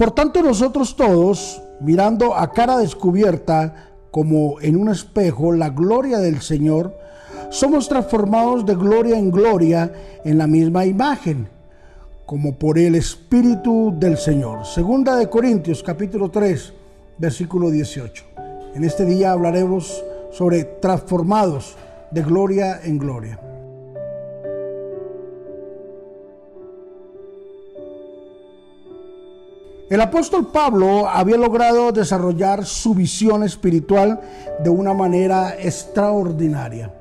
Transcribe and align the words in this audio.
Por 0.00 0.12
tanto 0.12 0.42
nosotros 0.42 0.96
todos, 0.96 1.60
mirando 1.78 2.34
a 2.34 2.52
cara 2.52 2.78
descubierta, 2.78 3.90
como 4.10 4.58
en 4.62 4.76
un 4.76 4.88
espejo, 4.88 5.52
la 5.52 5.68
gloria 5.68 6.20
del 6.20 6.40
Señor, 6.40 6.96
somos 7.50 7.86
transformados 7.86 8.64
de 8.64 8.76
gloria 8.76 9.18
en 9.18 9.30
gloria 9.30 9.92
en 10.24 10.38
la 10.38 10.46
misma 10.46 10.86
imagen, 10.86 11.50
como 12.24 12.54
por 12.58 12.78
el 12.78 12.94
Espíritu 12.94 13.92
del 13.94 14.16
Señor. 14.16 14.64
Segunda 14.64 15.16
de 15.16 15.28
Corintios 15.28 15.82
capítulo 15.82 16.30
3, 16.30 16.72
versículo 17.18 17.70
18. 17.70 18.24
En 18.76 18.84
este 18.84 19.04
día 19.04 19.32
hablaremos 19.32 20.02
sobre 20.32 20.64
transformados 20.64 21.76
de 22.10 22.22
gloria 22.22 22.80
en 22.84 22.96
gloria. 22.96 23.38
El 29.90 30.00
apóstol 30.00 30.46
Pablo 30.52 31.08
había 31.08 31.36
logrado 31.36 31.90
desarrollar 31.90 32.64
su 32.64 32.94
visión 32.94 33.42
espiritual 33.42 34.20
de 34.62 34.70
una 34.70 34.94
manera 34.94 35.56
extraordinaria. 35.60 36.94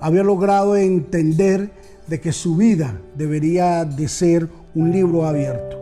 Había 0.00 0.24
logrado 0.24 0.74
entender 0.74 1.70
de 2.08 2.20
que 2.20 2.32
su 2.32 2.56
vida 2.56 3.00
debería 3.14 3.84
de 3.84 4.08
ser 4.08 4.48
un 4.74 4.90
libro 4.90 5.24
abierto. 5.24 5.78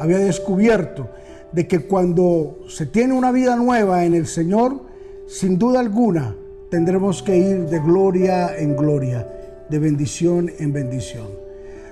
Había 0.00 0.18
descubierto 0.18 1.08
de 1.52 1.68
que 1.68 1.86
cuando 1.86 2.58
se 2.68 2.86
tiene 2.86 3.14
una 3.14 3.30
vida 3.30 3.54
nueva 3.54 4.04
en 4.04 4.14
el 4.14 4.26
Señor, 4.26 4.82
sin 5.28 5.56
duda 5.56 5.78
alguna 5.78 6.34
tendremos 6.68 7.22
que 7.22 7.36
ir 7.36 7.66
de 7.66 7.78
gloria 7.78 8.58
en 8.58 8.74
gloria, 8.74 9.24
de 9.68 9.78
bendición 9.78 10.50
en 10.58 10.72
bendición. 10.72 11.28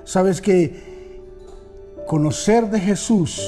Sabes 0.02 0.40
que 0.40 0.98
conocer 2.08 2.70
de 2.70 2.80
Jesús 2.80 3.40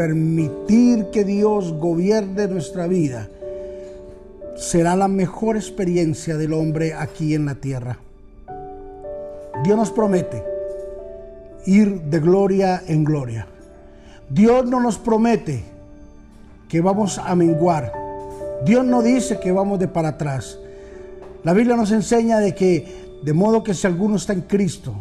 permitir 0.00 1.10
que 1.12 1.24
Dios 1.24 1.74
gobierne 1.74 2.48
nuestra 2.48 2.86
vida, 2.86 3.28
será 4.56 4.96
la 4.96 5.08
mejor 5.08 5.56
experiencia 5.56 6.38
del 6.38 6.54
hombre 6.54 6.94
aquí 6.94 7.34
en 7.34 7.44
la 7.44 7.56
tierra. 7.56 7.98
Dios 9.62 9.76
nos 9.76 9.90
promete 9.90 10.42
ir 11.66 12.00
de 12.00 12.18
gloria 12.18 12.82
en 12.86 13.04
gloria. 13.04 13.46
Dios 14.30 14.64
no 14.64 14.80
nos 14.80 14.96
promete 14.96 15.64
que 16.66 16.80
vamos 16.80 17.18
a 17.18 17.34
menguar. 17.34 17.92
Dios 18.64 18.86
no 18.86 19.02
dice 19.02 19.38
que 19.38 19.52
vamos 19.52 19.78
de 19.80 19.88
para 19.88 20.08
atrás. 20.08 20.56
La 21.44 21.52
Biblia 21.52 21.76
nos 21.76 21.92
enseña 21.92 22.38
de 22.38 22.54
que, 22.54 23.18
de 23.22 23.34
modo 23.34 23.62
que 23.62 23.74
si 23.74 23.86
alguno 23.86 24.16
está 24.16 24.32
en 24.32 24.40
Cristo, 24.40 24.94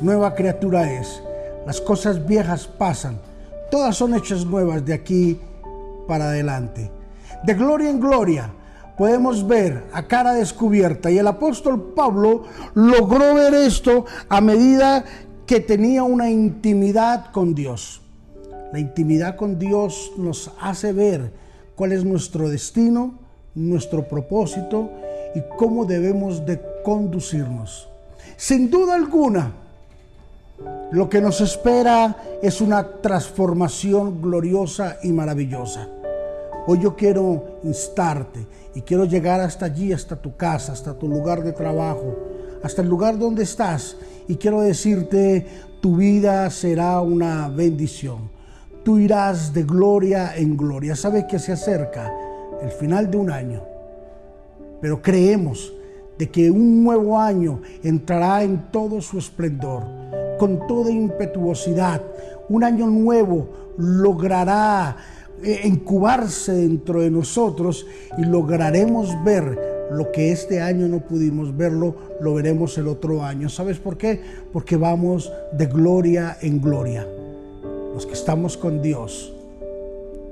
nueva 0.00 0.34
criatura 0.34 0.90
es. 0.90 1.22
Las 1.66 1.82
cosas 1.82 2.26
viejas 2.26 2.66
pasan 2.66 3.18
Todas 3.72 3.96
son 3.96 4.14
hechas 4.14 4.44
nuevas 4.44 4.84
de 4.84 4.92
aquí 4.92 5.40
para 6.06 6.26
adelante. 6.26 6.90
De 7.42 7.54
gloria 7.54 7.88
en 7.88 8.00
gloria 8.00 8.52
podemos 8.98 9.46
ver 9.46 9.84
a 9.94 10.06
cara 10.06 10.34
descubierta 10.34 11.10
y 11.10 11.16
el 11.16 11.26
apóstol 11.26 11.94
Pablo 11.96 12.42
logró 12.74 13.34
ver 13.34 13.54
esto 13.54 14.04
a 14.28 14.42
medida 14.42 15.06
que 15.46 15.60
tenía 15.60 16.02
una 16.02 16.28
intimidad 16.28 17.32
con 17.32 17.54
Dios. 17.54 18.02
La 18.74 18.78
intimidad 18.78 19.36
con 19.36 19.58
Dios 19.58 20.12
nos 20.18 20.50
hace 20.60 20.92
ver 20.92 21.32
cuál 21.74 21.92
es 21.92 22.04
nuestro 22.04 22.50
destino, 22.50 23.14
nuestro 23.54 24.06
propósito 24.06 24.90
y 25.34 25.40
cómo 25.56 25.86
debemos 25.86 26.44
de 26.44 26.60
conducirnos. 26.84 27.88
Sin 28.36 28.68
duda 28.68 28.96
alguna, 28.96 29.61
lo 30.92 31.08
que 31.08 31.22
nos 31.22 31.40
espera 31.40 32.16
es 32.42 32.60
una 32.60 32.86
transformación 33.00 34.20
gloriosa 34.20 34.98
y 35.02 35.10
maravillosa. 35.10 35.88
Hoy 36.66 36.80
yo 36.80 36.94
quiero 36.94 37.60
instarte 37.64 38.46
y 38.74 38.82
quiero 38.82 39.06
llegar 39.06 39.40
hasta 39.40 39.64
allí, 39.64 39.92
hasta 39.94 40.16
tu 40.16 40.36
casa, 40.36 40.72
hasta 40.72 40.92
tu 40.92 41.08
lugar 41.08 41.42
de 41.42 41.52
trabajo, 41.52 42.14
hasta 42.62 42.82
el 42.82 42.88
lugar 42.88 43.18
donde 43.18 43.42
estás. 43.42 43.96
Y 44.28 44.36
quiero 44.36 44.60
decirte, 44.60 45.46
tu 45.80 45.96
vida 45.96 46.48
será 46.50 47.00
una 47.00 47.48
bendición. 47.48 48.30
Tú 48.84 48.98
irás 48.98 49.54
de 49.54 49.62
gloria 49.62 50.36
en 50.36 50.58
gloria. 50.58 50.94
Sabes 50.94 51.24
que 51.24 51.38
se 51.38 51.52
acerca 51.52 52.12
el 52.60 52.70
final 52.70 53.10
de 53.10 53.16
un 53.16 53.30
año, 53.30 53.62
pero 54.80 55.00
creemos 55.00 55.72
de 56.18 56.30
que 56.30 56.50
un 56.50 56.84
nuevo 56.84 57.18
año 57.18 57.62
entrará 57.82 58.42
en 58.42 58.70
todo 58.70 59.00
su 59.00 59.18
esplendor 59.18 60.02
con 60.42 60.66
toda 60.66 60.90
impetuosidad. 60.90 62.02
Un 62.48 62.64
año 62.64 62.88
nuevo 62.88 63.46
logrará 63.78 64.96
eh, 65.40 65.60
incubarse 65.62 66.52
dentro 66.52 67.00
de 67.00 67.12
nosotros 67.12 67.86
y 68.18 68.24
lograremos 68.24 69.22
ver 69.22 69.86
lo 69.92 70.10
que 70.10 70.32
este 70.32 70.60
año 70.60 70.88
no 70.88 70.98
pudimos 70.98 71.56
verlo, 71.56 71.94
lo 72.20 72.34
veremos 72.34 72.76
el 72.76 72.88
otro 72.88 73.22
año. 73.22 73.48
¿Sabes 73.48 73.78
por 73.78 73.96
qué? 73.96 74.20
Porque 74.52 74.76
vamos 74.76 75.32
de 75.52 75.66
gloria 75.66 76.36
en 76.40 76.60
gloria. 76.60 77.06
Los 77.94 78.04
que 78.04 78.14
estamos 78.14 78.56
con 78.56 78.82
Dios, 78.82 79.32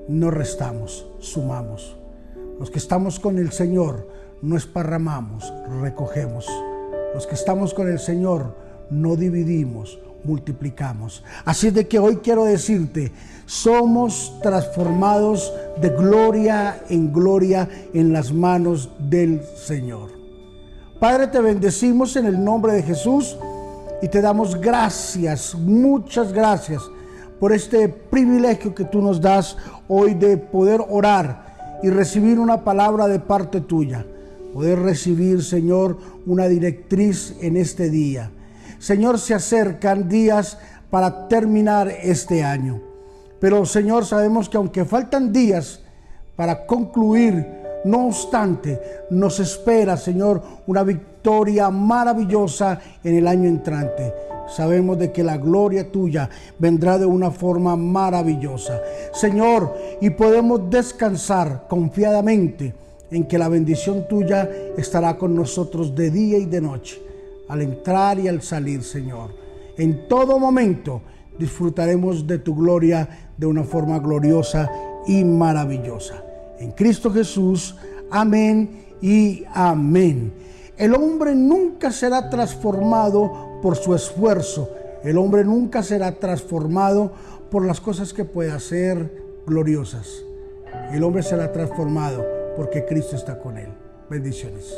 no 0.09 0.33
restamos, 0.33 1.07
sumamos. 1.21 1.97
Los 2.59 2.69
que 2.69 2.79
estamos 2.79 3.21
con 3.21 3.39
el 3.39 3.53
Señor, 3.53 4.09
no 4.43 4.57
esparramamos, 4.57 5.53
recogemos. 5.81 6.49
Los 7.15 7.29
que 7.29 7.37
estamos 7.37 7.75
con 7.75 7.89
el 7.89 8.01
Señor, 8.01 8.70
no 8.91 9.17
dividimos, 9.17 9.99
multiplicamos. 10.25 11.25
Así 11.45 11.71
de 11.71 11.87
que 11.87 11.99
hoy 11.99 12.17
quiero 12.17 12.45
decirte, 12.45 13.13
somos 13.47 14.39
transformados 14.43 15.53
de 15.81 15.91
gloria 15.91 16.83
en 16.89 17.13
gloria 17.13 17.69
en 17.93 18.13
las 18.13 18.33
manos 18.33 18.91
del 18.99 19.43
Señor. 19.57 20.11
Padre, 20.99 21.29
te 21.29 21.41
bendecimos 21.41 22.17
en 22.17 22.27
el 22.27 22.43
nombre 22.43 22.75
de 22.75 22.83
Jesús 22.83 23.37
y 24.03 24.09
te 24.09 24.21
damos 24.21 24.61
gracias, 24.61 25.55
muchas 25.55 26.33
gracias 26.33 26.83
por 27.39 27.53
este 27.53 27.89
privilegio 27.89 28.75
que 28.75 28.85
tú 28.85 29.01
nos 29.01 29.21
das 29.21 29.57
hoy 29.89 30.15
de 30.15 30.37
poder 30.37 30.81
orar 30.89 31.79
y 31.83 31.89
recibir 31.89 32.39
una 32.39 32.63
palabra 32.63 33.09
de 33.09 33.19
parte 33.19 33.63
tuya. 33.63 34.05
Poder 34.53 34.81
recibir, 34.81 35.43
Señor, 35.43 35.97
una 36.27 36.49
directriz 36.49 37.37
en 37.41 37.57
este 37.57 37.89
día. 37.89 38.31
Señor, 38.81 39.19
se 39.19 39.35
acercan 39.35 40.09
días 40.09 40.57
para 40.89 41.29
terminar 41.29 41.89
este 42.03 42.43
año. 42.43 42.81
Pero 43.39 43.67
Señor, 43.67 44.07
sabemos 44.07 44.49
que 44.49 44.57
aunque 44.57 44.87
faltan 44.87 45.35
días 45.35 45.81
para 46.35 46.65
concluir, 46.67 47.47
no 47.85 48.07
obstante, 48.07 48.81
nos 49.11 49.39
espera, 49.39 49.99
Señor, 49.99 50.43
una 50.67 50.83
victoria 50.83 51.69
maravillosa 51.69 52.81
en 53.05 53.17
el 53.17 53.29
año 53.29 53.51
entrante. 53.51 54.15
Sabemos 54.49 54.99
de 54.99 55.13
que 55.13 55.23
la 55.23 55.37
gloria 55.37 55.93
tuya 55.93 56.31
vendrá 56.59 56.99
de 56.99 57.05
una 57.05 57.31
forma 57.31 57.77
maravillosa. 57.77 58.81
Señor, 59.13 59.77
y 60.01 60.09
podemos 60.09 60.71
descansar 60.71 61.67
confiadamente 61.69 62.75
en 63.11 63.25
que 63.25 63.37
la 63.37 63.51
bendición 63.51 64.09
tuya 64.09 64.49
estará 64.79 65.19
con 65.19 65.35
nosotros 65.35 65.95
de 65.95 66.11
día 66.11 66.39
y 66.39 66.47
de 66.47 66.61
noche 66.63 67.10
al 67.51 67.63
entrar 67.63 68.19
y 68.21 68.29
al 68.29 68.43
salir, 68.43 68.85
Señor. 68.85 69.35
En 69.77 70.07
todo 70.09 70.39
momento 70.39 71.03
disfrutaremos 71.37 72.27
de 72.27 72.39
tu 72.39 72.55
gloria 72.55 73.33
de 73.37 73.47
una 73.47 73.65
forma 73.65 73.99
gloriosa 73.99 74.71
y 75.07 75.25
maravillosa. 75.25 76.23
En 76.59 76.71
Cristo 76.73 77.11
Jesús, 77.11 77.75
amén 78.11 78.85
y 79.03 79.45
amén. 79.53 80.33
El 80.77 80.95
hombre 80.95 81.35
nunca 81.35 81.91
será 81.91 82.31
transformado 82.31 83.59
por 83.61 83.77
su 83.77 83.95
esfuerzo. 83.95 84.71
El 85.03 85.19
hombre 85.19 85.45
nunca 85.45 85.83
será 85.83 86.13
transformado 86.13 87.13
por 87.51 87.67
las 87.67 87.81
cosas 87.81 88.13
que 88.13 88.25
pueda 88.25 88.55
hacer 88.55 89.11
gloriosas. 89.45 90.23
El 90.93 91.03
hombre 91.03 91.23
será 91.23 91.51
transformado 91.51 92.25
porque 92.57 92.85
Cristo 92.85 93.17
está 93.17 93.41
con 93.41 93.59
él. 93.59 93.71
Bendiciones. 94.09 94.73